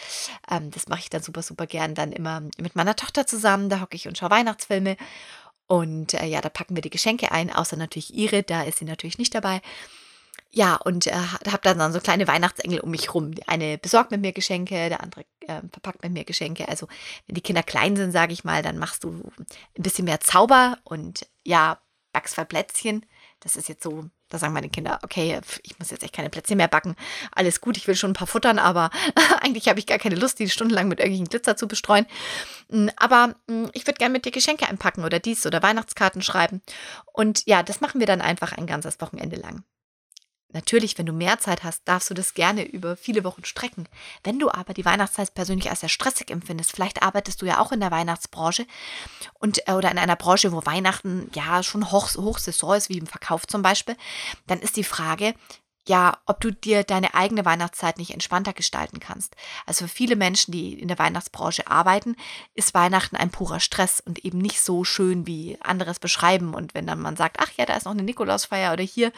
ähm, 0.49 0.71
das 0.71 0.87
mache 0.87 1.01
ich 1.01 1.11
dann 1.11 1.21
super, 1.21 1.43
super 1.43 1.67
gern 1.67 1.93
dann 1.93 2.11
immer 2.11 2.41
mit 2.57 2.75
meiner 2.75 2.95
Tochter 2.95 3.27
zusammen. 3.27 3.69
Da 3.69 3.79
hocke 3.79 3.95
ich 3.95 4.07
und 4.07 4.17
schaue 4.17 4.31
Weihnachtsfilme. 4.31 4.97
Und 5.67 6.13
äh, 6.13 6.25
ja, 6.25 6.41
da 6.41 6.49
packen 6.49 6.75
wir 6.75 6.81
die 6.81 6.89
Geschenke 6.89 7.31
ein, 7.31 7.51
außer 7.51 7.77
natürlich 7.77 8.13
ihre, 8.13 8.43
da 8.43 8.63
ist 8.63 8.79
sie 8.79 8.85
natürlich 8.85 9.17
nicht 9.17 9.33
dabei. 9.33 9.61
Ja, 10.55 10.75
und 10.75 11.07
äh, 11.07 11.15
habe 11.15 11.61
dann 11.63 11.91
so 11.91 11.99
kleine 11.99 12.27
Weihnachtsengel 12.27 12.79
um 12.79 12.91
mich 12.91 13.13
rum. 13.15 13.33
Der 13.33 13.49
eine 13.49 13.79
besorgt 13.79 14.11
mit 14.11 14.21
mir 14.21 14.33
Geschenke, 14.33 14.89
der 14.89 15.01
andere 15.01 15.25
äh, 15.41 15.61
verpackt 15.71 16.03
mit 16.03 16.13
mir 16.13 16.25
Geschenke. 16.25 16.67
Also 16.67 16.87
wenn 17.25 17.33
die 17.33 17.41
Kinder 17.41 17.63
klein 17.63 17.95
sind, 17.95 18.11
sage 18.11 18.33
ich 18.33 18.43
mal, 18.43 18.61
dann 18.61 18.77
machst 18.77 19.03
du 19.03 19.31
ein 19.39 19.83
bisschen 19.83 20.05
mehr 20.05 20.19
Zauber 20.19 20.77
und 20.83 21.27
ja, 21.43 21.79
backst 22.11 22.35
Plätzchen. 22.47 23.03
Das 23.39 23.55
ist 23.55 23.67
jetzt 23.67 23.81
so, 23.83 24.05
da 24.33 24.39
sagen 24.39 24.53
meine 24.53 24.69
Kinder, 24.69 24.99
okay, 25.03 25.39
ich 25.61 25.77
muss 25.77 25.91
jetzt 25.91 26.03
echt 26.03 26.13
keine 26.13 26.29
Plätzchen 26.29 26.57
mehr 26.57 26.67
backen. 26.67 26.95
Alles 27.31 27.61
gut, 27.61 27.77
ich 27.77 27.87
will 27.87 27.95
schon 27.95 28.11
ein 28.11 28.15
paar 28.15 28.27
futtern, 28.27 28.57
aber 28.57 28.89
eigentlich 29.41 29.67
habe 29.69 29.79
ich 29.79 29.85
gar 29.85 29.99
keine 29.99 30.15
Lust, 30.15 30.39
die 30.39 30.49
stundenlang 30.49 30.87
mit 30.87 30.99
irgendwelchen 30.99 31.29
Glitzer 31.29 31.55
zu 31.55 31.67
bestreuen. 31.67 32.07
Hm, 32.69 32.89
aber 32.97 33.35
hm, 33.47 33.69
ich 33.73 33.85
würde 33.85 33.99
gerne 33.99 34.11
mit 34.13 34.25
dir 34.25 34.31
Geschenke 34.31 34.67
einpacken 34.67 35.05
oder 35.05 35.19
dies 35.19 35.45
oder 35.45 35.61
Weihnachtskarten 35.61 36.23
schreiben. 36.23 36.61
Und 37.13 37.43
ja, 37.45 37.61
das 37.61 37.79
machen 37.79 37.99
wir 37.99 38.07
dann 38.07 38.21
einfach 38.21 38.53
ein 38.53 38.65
ganzes 38.65 38.99
Wochenende 38.99 39.35
lang. 39.35 39.63
Natürlich, 40.53 40.97
wenn 40.97 41.05
du 41.05 41.13
mehr 41.13 41.39
Zeit 41.39 41.63
hast, 41.63 41.81
darfst 41.85 42.09
du 42.09 42.13
das 42.13 42.33
gerne 42.33 42.63
über 42.63 42.95
viele 42.95 43.23
Wochen 43.23 43.43
strecken. 43.43 43.87
Wenn 44.23 44.39
du 44.39 44.49
aber 44.49 44.73
die 44.73 44.85
Weihnachtszeit 44.85 45.33
persönlich 45.33 45.69
als 45.69 45.81
sehr 45.81 45.89
stressig 45.89 46.31
empfindest, 46.31 46.71
vielleicht 46.71 47.01
arbeitest 47.01 47.41
du 47.41 47.45
ja 47.45 47.59
auch 47.59 47.71
in 47.71 47.79
der 47.79 47.91
Weihnachtsbranche 47.91 48.65
und 49.39 49.67
äh, 49.67 49.73
oder 49.73 49.91
in 49.91 49.97
einer 49.97 50.15
Branche, 50.15 50.51
wo 50.51 50.65
Weihnachten 50.65 51.29
ja 51.33 51.63
schon 51.63 51.91
hoch, 51.91 52.15
Hochsaison 52.15 52.75
ist, 52.75 52.89
wie 52.89 52.97
im 52.97 53.07
Verkauf 53.07 53.47
zum 53.47 53.61
Beispiel, 53.61 53.97
dann 54.47 54.59
ist 54.59 54.77
die 54.77 54.83
Frage, 54.83 55.33
ja, 55.87 56.17
ob 56.25 56.39
du 56.39 56.51
dir 56.51 56.83
deine 56.83 57.13
eigene 57.13 57.43
Weihnachtszeit 57.43 57.97
nicht 57.97 58.11
entspannter 58.11 58.53
gestalten 58.53 58.99
kannst. 58.99 59.35
Also 59.65 59.85
für 59.85 59.93
viele 59.93 60.15
Menschen, 60.15 60.51
die 60.51 60.79
in 60.79 60.87
der 60.87 60.99
Weihnachtsbranche 60.99 61.67
arbeiten, 61.67 62.15
ist 62.53 62.73
Weihnachten 62.73 63.17
ein 63.17 63.31
purer 63.31 63.59
Stress 63.59 63.99
und 63.99 64.23
eben 64.23 64.37
nicht 64.37 64.61
so 64.61 64.83
schön, 64.83 65.27
wie 65.27 65.57
anderes 65.61 65.99
beschreiben. 65.99 66.53
Und 66.53 66.73
wenn 66.73 66.87
dann 66.87 67.01
man 67.01 67.17
sagt, 67.17 67.37
ach 67.39 67.51
ja, 67.57 67.65
da 67.65 67.75
ist 67.75 67.85
noch 67.85 67.91
eine 67.91 68.03
Nikolausfeier 68.03 68.71
oder 68.71 68.83
hier, 68.83 69.11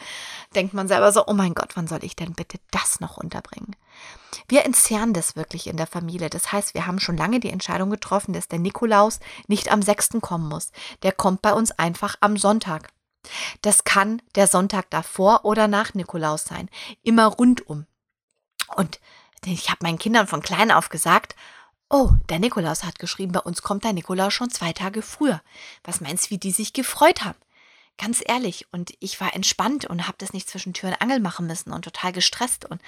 denkt 0.54 0.74
man 0.74 0.88
selber 0.88 1.12
so, 1.12 1.26
oh 1.26 1.34
mein 1.34 1.54
Gott, 1.54 1.76
wann 1.76 1.86
soll 1.86 2.02
ich 2.02 2.16
denn 2.16 2.32
bitte 2.32 2.58
das 2.72 2.98
noch 2.98 3.16
unterbringen? 3.16 3.76
Wir 4.48 4.64
entzerren 4.64 5.12
das 5.12 5.36
wirklich 5.36 5.68
in 5.68 5.76
der 5.76 5.86
Familie. 5.86 6.30
Das 6.30 6.52
heißt, 6.52 6.74
wir 6.74 6.86
haben 6.86 6.98
schon 6.98 7.16
lange 7.16 7.40
die 7.40 7.50
Entscheidung 7.50 7.90
getroffen, 7.90 8.32
dass 8.32 8.48
der 8.48 8.58
Nikolaus 8.58 9.20
nicht 9.46 9.70
am 9.70 9.82
6. 9.82 10.18
kommen 10.20 10.48
muss. 10.48 10.72
Der 11.02 11.12
kommt 11.12 11.42
bei 11.42 11.52
uns 11.52 11.70
einfach 11.70 12.16
am 12.20 12.36
Sonntag. 12.36 12.88
Das 13.62 13.84
kann 13.84 14.22
der 14.34 14.46
Sonntag 14.46 14.90
davor 14.90 15.44
oder 15.44 15.68
nach 15.68 15.94
Nikolaus 15.94 16.44
sein. 16.44 16.68
Immer 17.02 17.26
rundum. 17.26 17.86
Und 18.74 19.00
ich 19.44 19.70
habe 19.70 19.78
meinen 19.82 19.98
Kindern 19.98 20.26
von 20.26 20.42
klein 20.42 20.70
auf 20.70 20.88
gesagt, 20.88 21.36
oh, 21.88 22.10
der 22.28 22.38
Nikolaus 22.38 22.84
hat 22.84 22.98
geschrieben, 22.98 23.32
bei 23.32 23.40
uns 23.40 23.62
kommt 23.62 23.84
der 23.84 23.92
Nikolaus 23.92 24.34
schon 24.34 24.50
zwei 24.50 24.72
Tage 24.72 25.02
früher. 25.02 25.40
Was 25.84 26.00
meinst 26.00 26.26
du, 26.26 26.30
wie 26.30 26.38
die 26.38 26.50
sich 26.50 26.72
gefreut 26.72 27.24
haben? 27.24 27.38
Ganz 27.98 28.22
ehrlich, 28.24 28.66
und 28.72 28.92
ich 29.00 29.20
war 29.20 29.34
entspannt 29.34 29.86
und 29.86 30.06
habe 30.06 30.18
das 30.18 30.34
nicht 30.34 30.50
zwischen 30.50 30.74
Tür 30.74 30.90
und 30.90 31.00
Angel 31.00 31.18
machen 31.18 31.46
müssen 31.46 31.72
und 31.72 31.82
total 31.82 32.12
gestresst 32.12 32.66
und 32.66 32.80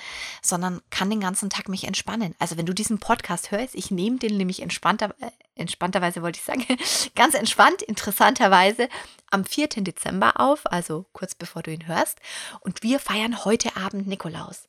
sondern 0.42 0.82
kann 0.90 1.08
den 1.08 1.20
ganzen 1.20 1.48
Tag 1.48 1.68
mich 1.68 1.84
entspannen. 1.84 2.34
Also 2.38 2.58
wenn 2.58 2.66
du 2.66 2.74
diesen 2.74 2.98
Podcast 2.98 3.50
hörst, 3.50 3.74
ich 3.74 3.90
nehme 3.90 4.18
den 4.18 4.36
nämlich 4.36 4.60
entspannter, 4.60 5.14
äh, 5.20 5.30
entspannterweise 5.54 6.22
wollte 6.22 6.38
ich 6.38 6.44
sagen, 6.44 6.64
ganz 7.14 7.34
entspannt, 7.34 7.80
interessanterweise 7.80 8.88
am 9.30 9.46
4. 9.46 9.68
Dezember 9.68 10.40
auf, 10.40 10.70
also 10.70 11.06
kurz 11.12 11.34
bevor 11.34 11.62
du 11.62 11.72
ihn 11.72 11.86
hörst. 11.86 12.18
Und 12.60 12.82
wir 12.82 12.98
feiern 12.98 13.44
heute 13.46 13.76
Abend 13.76 14.06
Nikolaus. 14.06 14.68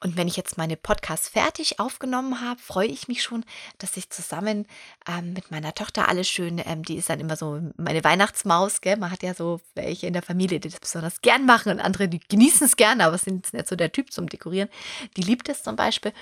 Und 0.00 0.16
wenn 0.16 0.28
ich 0.28 0.36
jetzt 0.36 0.56
meine 0.56 0.76
Podcasts 0.76 1.28
fertig 1.28 1.80
aufgenommen 1.80 2.40
habe, 2.40 2.60
freue 2.60 2.86
ich 2.88 3.08
mich 3.08 3.22
schon, 3.22 3.44
dass 3.78 3.96
ich 3.96 4.10
zusammen 4.10 4.66
ähm, 5.08 5.32
mit 5.32 5.50
meiner 5.50 5.74
Tochter 5.74 6.08
alles 6.08 6.28
schön, 6.28 6.62
ähm, 6.64 6.84
die 6.84 6.96
ist 6.96 7.10
dann 7.10 7.20
immer 7.20 7.36
so 7.36 7.60
meine 7.76 8.04
Weihnachtsmaus, 8.04 8.80
gell? 8.80 8.96
Man 8.96 9.10
hat 9.10 9.22
ja 9.22 9.34
so 9.34 9.60
welche 9.74 10.06
in 10.06 10.12
der 10.12 10.22
Familie, 10.22 10.60
die 10.60 10.68
das 10.68 10.80
besonders 10.80 11.20
gern 11.20 11.46
machen 11.46 11.72
und 11.72 11.80
andere, 11.80 12.08
die 12.08 12.20
genießen 12.20 12.66
es 12.66 12.76
gerne, 12.76 13.04
aber 13.04 13.18
sind 13.18 13.52
nicht 13.52 13.68
so 13.68 13.76
der 13.76 13.92
Typ 13.92 14.12
zum 14.12 14.28
Dekorieren. 14.28 14.68
Die 15.16 15.22
liebt 15.22 15.48
es 15.48 15.62
zum 15.62 15.76
Beispiel 15.76 16.12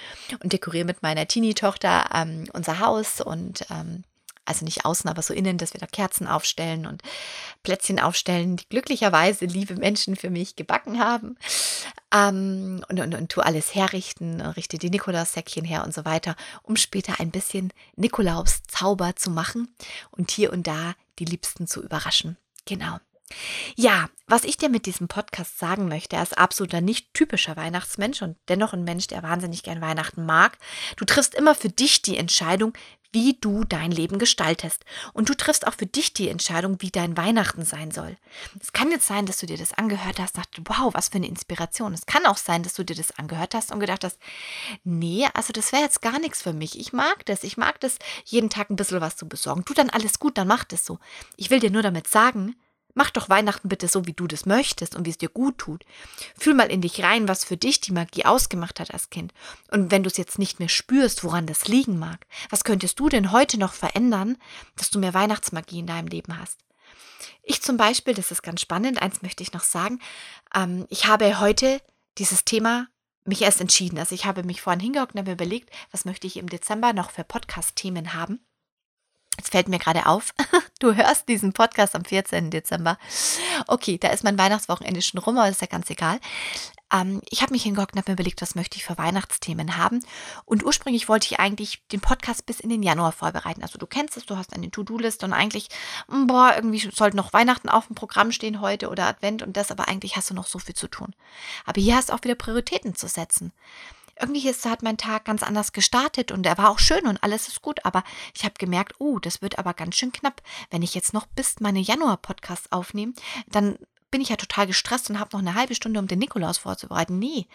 und 0.42 0.52
dekoriere 0.52 0.86
mit 0.86 1.02
meiner 1.02 1.26
Teenie-Tochter 1.26 2.10
ähm, 2.14 2.48
unser 2.52 2.80
Haus 2.80 3.20
und 3.20 3.66
ähm, 3.70 4.04
also 4.46 4.64
nicht 4.64 4.84
außen, 4.84 5.08
aber 5.10 5.22
so 5.22 5.34
innen, 5.34 5.58
dass 5.58 5.74
wir 5.74 5.80
da 5.80 5.86
Kerzen 5.86 6.26
aufstellen 6.26 6.86
und 6.86 7.02
Plätzchen 7.62 8.00
aufstellen, 8.00 8.56
die 8.56 8.68
glücklicherweise 8.68 9.44
liebe 9.44 9.76
Menschen 9.76 10.16
für 10.16 10.30
mich 10.30 10.56
gebacken 10.56 10.98
haben. 11.00 11.36
Ähm, 12.12 12.84
und, 12.88 13.00
und, 13.00 13.14
und 13.14 13.30
tu 13.30 13.40
alles 13.40 13.74
herrichten, 13.74 14.40
richte 14.40 14.78
die 14.78 14.90
Nikolaussäckchen 14.90 15.64
her 15.64 15.84
und 15.84 15.92
so 15.92 16.04
weiter, 16.04 16.36
um 16.62 16.76
später 16.76 17.20
ein 17.20 17.30
bisschen 17.30 17.72
Nikolaus-Zauber 17.96 19.16
zu 19.16 19.30
machen 19.30 19.74
und 20.10 20.30
hier 20.30 20.52
und 20.52 20.66
da 20.66 20.94
die 21.18 21.24
Liebsten 21.24 21.66
zu 21.66 21.82
überraschen. 21.82 22.36
Genau. 22.64 22.98
Ja, 23.74 24.08
was 24.28 24.44
ich 24.44 24.56
dir 24.56 24.68
mit 24.68 24.86
diesem 24.86 25.08
Podcast 25.08 25.58
sagen 25.58 25.88
möchte, 25.88 26.16
er 26.16 26.22
ist 26.22 26.38
absoluter 26.38 26.80
nicht 26.80 27.12
typischer 27.12 27.56
Weihnachtsmensch 27.56 28.22
und 28.22 28.36
dennoch 28.48 28.72
ein 28.72 28.84
Mensch, 28.84 29.08
der 29.08 29.22
wahnsinnig 29.22 29.62
gern 29.62 29.80
Weihnachten 29.80 30.24
mag. 30.24 30.58
Du 30.96 31.04
triffst 31.04 31.34
immer 31.34 31.54
für 31.54 31.68
dich 31.68 32.02
die 32.02 32.16
Entscheidung, 32.16 32.72
wie 33.12 33.36
du 33.40 33.64
dein 33.64 33.90
Leben 33.90 34.18
gestaltest. 34.18 34.84
Und 35.12 35.28
du 35.28 35.34
triffst 35.34 35.66
auch 35.66 35.74
für 35.74 35.86
dich 35.86 36.12
die 36.12 36.28
Entscheidung, 36.28 36.76
wie 36.80 36.90
dein 36.90 37.16
Weihnachten 37.16 37.64
sein 37.64 37.90
soll. 37.90 38.16
Es 38.60 38.72
kann 38.72 38.90
jetzt 38.90 39.06
sein, 39.06 39.26
dass 39.26 39.38
du 39.38 39.46
dir 39.46 39.58
das 39.58 39.72
angehört 39.72 40.18
hast, 40.18 40.38
dachte, 40.38 40.62
wow, 40.64 40.92
was 40.94 41.08
für 41.08 41.16
eine 41.16 41.28
Inspiration. 41.28 41.92
Es 41.92 42.06
kann 42.06 42.26
auch 42.26 42.36
sein, 42.36 42.62
dass 42.62 42.74
du 42.74 42.84
dir 42.84 42.96
das 42.96 43.18
angehört 43.18 43.54
hast 43.54 43.72
und 43.72 43.80
gedacht 43.80 44.04
hast, 44.04 44.18
nee, 44.84 45.26
also 45.34 45.52
das 45.52 45.72
wäre 45.72 45.82
jetzt 45.82 46.02
gar 46.02 46.18
nichts 46.18 46.42
für 46.42 46.52
mich. 46.52 46.78
Ich 46.78 46.92
mag 46.92 47.24
das. 47.26 47.44
Ich 47.44 47.56
mag 47.56 47.80
das, 47.80 47.98
jeden 48.24 48.50
Tag 48.50 48.70
ein 48.70 48.76
bisschen 48.76 49.00
was 49.00 49.16
zu 49.16 49.28
besorgen. 49.28 49.64
Tu 49.64 49.74
dann 49.74 49.90
alles 49.90 50.18
gut, 50.18 50.38
dann 50.38 50.48
mach 50.48 50.64
das 50.64 50.84
so. 50.84 50.98
Ich 51.36 51.50
will 51.50 51.60
dir 51.60 51.70
nur 51.70 51.82
damit 51.82 52.08
sagen, 52.08 52.56
Mach 52.98 53.10
doch 53.10 53.28
Weihnachten 53.28 53.68
bitte 53.68 53.88
so, 53.88 54.06
wie 54.06 54.14
du 54.14 54.26
das 54.26 54.46
möchtest 54.46 54.96
und 54.96 55.04
wie 55.04 55.10
es 55.10 55.18
dir 55.18 55.28
gut 55.28 55.58
tut. 55.58 55.84
Fühl 56.38 56.54
mal 56.54 56.70
in 56.70 56.80
dich 56.80 57.02
rein, 57.02 57.28
was 57.28 57.44
für 57.44 57.58
dich 57.58 57.82
die 57.82 57.92
Magie 57.92 58.24
ausgemacht 58.24 58.80
hat 58.80 58.90
als 58.90 59.10
Kind. 59.10 59.34
Und 59.70 59.90
wenn 59.90 60.02
du 60.02 60.08
es 60.08 60.16
jetzt 60.16 60.38
nicht 60.38 60.60
mehr 60.60 60.70
spürst, 60.70 61.22
woran 61.22 61.46
das 61.46 61.68
liegen 61.68 61.98
mag, 61.98 62.26
was 62.48 62.64
könntest 62.64 62.98
du 62.98 63.10
denn 63.10 63.32
heute 63.32 63.58
noch 63.58 63.74
verändern, 63.74 64.38
dass 64.76 64.88
du 64.88 64.98
mehr 64.98 65.12
Weihnachtsmagie 65.12 65.80
in 65.80 65.86
deinem 65.86 66.08
Leben 66.08 66.40
hast? 66.40 66.58
Ich 67.42 67.60
zum 67.60 67.76
Beispiel, 67.76 68.14
das 68.14 68.30
ist 68.30 68.42
ganz 68.42 68.62
spannend, 68.62 69.02
eins 69.02 69.20
möchte 69.20 69.42
ich 69.42 69.52
noch 69.52 69.62
sagen, 69.62 70.00
ähm, 70.54 70.86
ich 70.88 71.06
habe 71.06 71.38
heute 71.38 71.82
dieses 72.16 72.46
Thema 72.46 72.88
mich 73.26 73.42
erst 73.42 73.60
entschieden. 73.60 73.98
Also 73.98 74.14
ich 74.14 74.24
habe 74.24 74.42
mich 74.42 74.62
vorhin 74.62 74.80
hingehockt 74.80 75.14
und 75.14 75.20
habe 75.20 75.32
überlegt, 75.32 75.68
was 75.90 76.06
möchte 76.06 76.26
ich 76.26 76.38
im 76.38 76.48
Dezember 76.48 76.94
noch 76.94 77.10
für 77.10 77.24
Podcast-Themen 77.24 78.14
haben. 78.14 78.40
Jetzt 79.36 79.50
fällt 79.50 79.68
mir 79.68 79.78
gerade 79.78 80.06
auf, 80.06 80.34
du 80.80 80.94
hörst 80.94 81.28
diesen 81.28 81.52
Podcast 81.52 81.94
am 81.94 82.04
14. 82.04 82.50
Dezember. 82.50 82.98
Okay, 83.66 83.98
da 83.98 84.08
ist 84.08 84.24
mein 84.24 84.38
Weihnachtswochenende 84.38 85.02
schon 85.02 85.20
rum, 85.20 85.38
aber 85.38 85.48
ist 85.48 85.60
ja 85.60 85.66
ganz 85.66 85.90
egal. 85.90 86.18
Ähm, 86.92 87.20
ich 87.28 87.42
habe 87.42 87.52
mich 87.52 87.64
hingehockt 87.64 87.92
und 87.92 87.98
habe 87.98 88.10
mir 88.10 88.14
überlegt, 88.14 88.40
was 88.40 88.54
möchte 88.54 88.76
ich 88.76 88.84
für 88.84 88.96
Weihnachtsthemen 88.96 89.76
haben. 89.76 90.00
Und 90.44 90.64
ursprünglich 90.64 91.08
wollte 91.08 91.26
ich 91.26 91.40
eigentlich 91.40 91.82
den 91.92 92.00
Podcast 92.00 92.46
bis 92.46 92.60
in 92.60 92.70
den 92.70 92.82
Januar 92.82 93.12
vorbereiten. 93.12 93.62
Also 93.62 93.78
du 93.78 93.86
kennst 93.86 94.16
es, 94.16 94.26
du 94.26 94.36
hast 94.36 94.54
eine 94.54 94.70
To-Do-Liste 94.70 95.26
und 95.26 95.32
eigentlich, 95.32 95.68
hm, 96.08 96.26
boah, 96.26 96.52
irgendwie 96.54 96.90
sollte 96.94 97.16
noch 97.16 97.32
Weihnachten 97.32 97.68
auf 97.68 97.88
dem 97.88 97.96
Programm 97.96 98.32
stehen 98.32 98.60
heute 98.60 98.88
oder 98.88 99.06
Advent 99.06 99.42
und 99.42 99.56
das, 99.56 99.70
aber 99.70 99.88
eigentlich 99.88 100.16
hast 100.16 100.30
du 100.30 100.34
noch 100.34 100.46
so 100.46 100.58
viel 100.58 100.74
zu 100.74 100.88
tun. 100.88 101.14
Aber 101.64 101.80
hier 101.80 101.96
hast 101.96 102.10
du 102.10 102.14
auch 102.14 102.22
wieder 102.22 102.36
Prioritäten 102.36 102.94
zu 102.94 103.08
setzen 103.08 103.52
irgendwie 104.20 104.48
ist, 104.48 104.64
hat 104.64 104.82
mein 104.82 104.96
Tag 104.96 105.24
ganz 105.24 105.42
anders 105.42 105.72
gestartet 105.72 106.32
und 106.32 106.46
er 106.46 106.58
war 106.58 106.70
auch 106.70 106.78
schön 106.78 107.06
und 107.06 107.22
alles 107.22 107.48
ist 107.48 107.62
gut, 107.62 107.84
aber 107.84 108.02
ich 108.34 108.44
habe 108.44 108.54
gemerkt, 108.58 108.94
oh, 108.98 109.18
das 109.18 109.42
wird 109.42 109.58
aber 109.58 109.74
ganz 109.74 109.96
schön 109.96 110.12
knapp. 110.12 110.42
Wenn 110.70 110.82
ich 110.82 110.94
jetzt 110.94 111.12
noch 111.12 111.26
bis 111.26 111.60
meine 111.60 111.80
Januar-Podcasts 111.80 112.72
aufnehme, 112.72 113.12
dann 113.48 113.78
bin 114.10 114.20
ich 114.20 114.28
ja 114.28 114.36
total 114.36 114.66
gestresst 114.66 115.10
und 115.10 115.18
habe 115.18 115.30
noch 115.32 115.40
eine 115.40 115.54
halbe 115.54 115.74
Stunde, 115.74 116.00
um 116.00 116.06
den 116.06 116.18
Nikolaus 116.18 116.58
vorzubereiten. 116.58 117.18
Nee, 117.18 117.46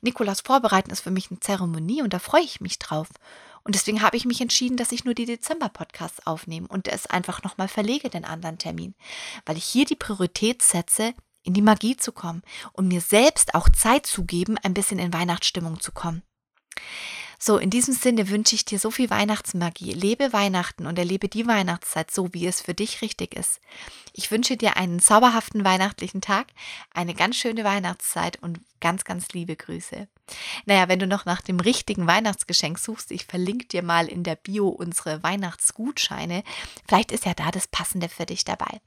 Nikolaus 0.00 0.40
vorbereiten 0.40 0.90
ist 0.90 1.00
für 1.00 1.10
mich 1.10 1.30
eine 1.30 1.40
Zeremonie 1.40 2.02
und 2.02 2.12
da 2.12 2.18
freue 2.18 2.42
ich 2.42 2.60
mich 2.60 2.78
drauf. 2.78 3.08
Und 3.64 3.74
deswegen 3.74 4.00
habe 4.00 4.16
ich 4.16 4.24
mich 4.24 4.40
entschieden, 4.40 4.76
dass 4.76 4.92
ich 4.92 5.04
nur 5.04 5.14
die 5.14 5.26
Dezember-Podcasts 5.26 6.24
aufnehme 6.24 6.68
und 6.68 6.86
es 6.86 7.06
einfach 7.08 7.42
nochmal 7.42 7.66
verlege, 7.66 8.08
den 8.08 8.24
anderen 8.24 8.58
Termin. 8.58 8.94
Weil 9.44 9.56
ich 9.56 9.64
hier 9.64 9.84
die 9.84 9.96
Priorität 9.96 10.62
setze, 10.62 11.14
in 11.46 11.54
die 11.54 11.62
Magie 11.62 11.96
zu 11.96 12.12
kommen 12.12 12.42
und 12.72 12.88
mir 12.88 13.00
selbst 13.00 13.54
auch 13.54 13.68
Zeit 13.68 14.06
zu 14.06 14.24
geben, 14.24 14.58
ein 14.58 14.74
bisschen 14.74 14.98
in 14.98 15.12
Weihnachtsstimmung 15.12 15.80
zu 15.80 15.92
kommen. 15.92 16.22
So, 17.38 17.58
in 17.58 17.68
diesem 17.68 17.92
Sinne 17.92 18.30
wünsche 18.30 18.54
ich 18.54 18.64
dir 18.64 18.78
so 18.78 18.90
viel 18.90 19.10
Weihnachtsmagie. 19.10 19.92
Lebe 19.92 20.32
Weihnachten 20.32 20.86
und 20.86 20.98
erlebe 20.98 21.28
die 21.28 21.46
Weihnachtszeit 21.46 22.10
so, 22.10 22.32
wie 22.32 22.46
es 22.46 22.62
für 22.62 22.72
dich 22.72 23.02
richtig 23.02 23.36
ist. 23.36 23.60
Ich 24.14 24.30
wünsche 24.30 24.56
dir 24.56 24.78
einen 24.78 25.00
zauberhaften 25.00 25.64
weihnachtlichen 25.64 26.22
Tag, 26.22 26.46
eine 26.94 27.14
ganz 27.14 27.36
schöne 27.36 27.62
Weihnachtszeit 27.62 28.42
und 28.42 28.60
ganz, 28.80 29.04
ganz 29.04 29.28
liebe 29.28 29.54
Grüße. 29.54 30.08
Naja, 30.64 30.88
wenn 30.88 30.98
du 30.98 31.06
noch 31.06 31.26
nach 31.26 31.42
dem 31.42 31.60
richtigen 31.60 32.06
Weihnachtsgeschenk 32.06 32.78
suchst, 32.78 33.10
ich 33.10 33.26
verlinke 33.26 33.66
dir 33.66 33.82
mal 33.82 34.08
in 34.08 34.22
der 34.22 34.36
Bio 34.36 34.68
unsere 34.68 35.22
Weihnachtsgutscheine. 35.22 36.42
Vielleicht 36.88 37.12
ist 37.12 37.26
ja 37.26 37.34
da 37.34 37.50
das 37.50 37.68
Passende 37.68 38.08
für 38.08 38.24
dich 38.24 38.44
dabei. 38.44 38.80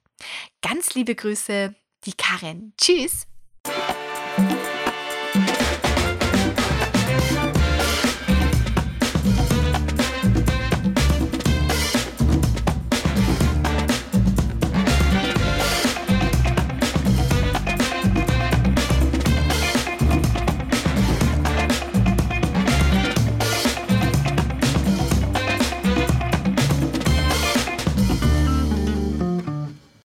Ganz 0.61 0.95
liebe 0.95 1.15
Grüße, 1.15 1.75
die 2.05 2.13
Karin. 2.13 2.73
Tschüss! 2.77 3.28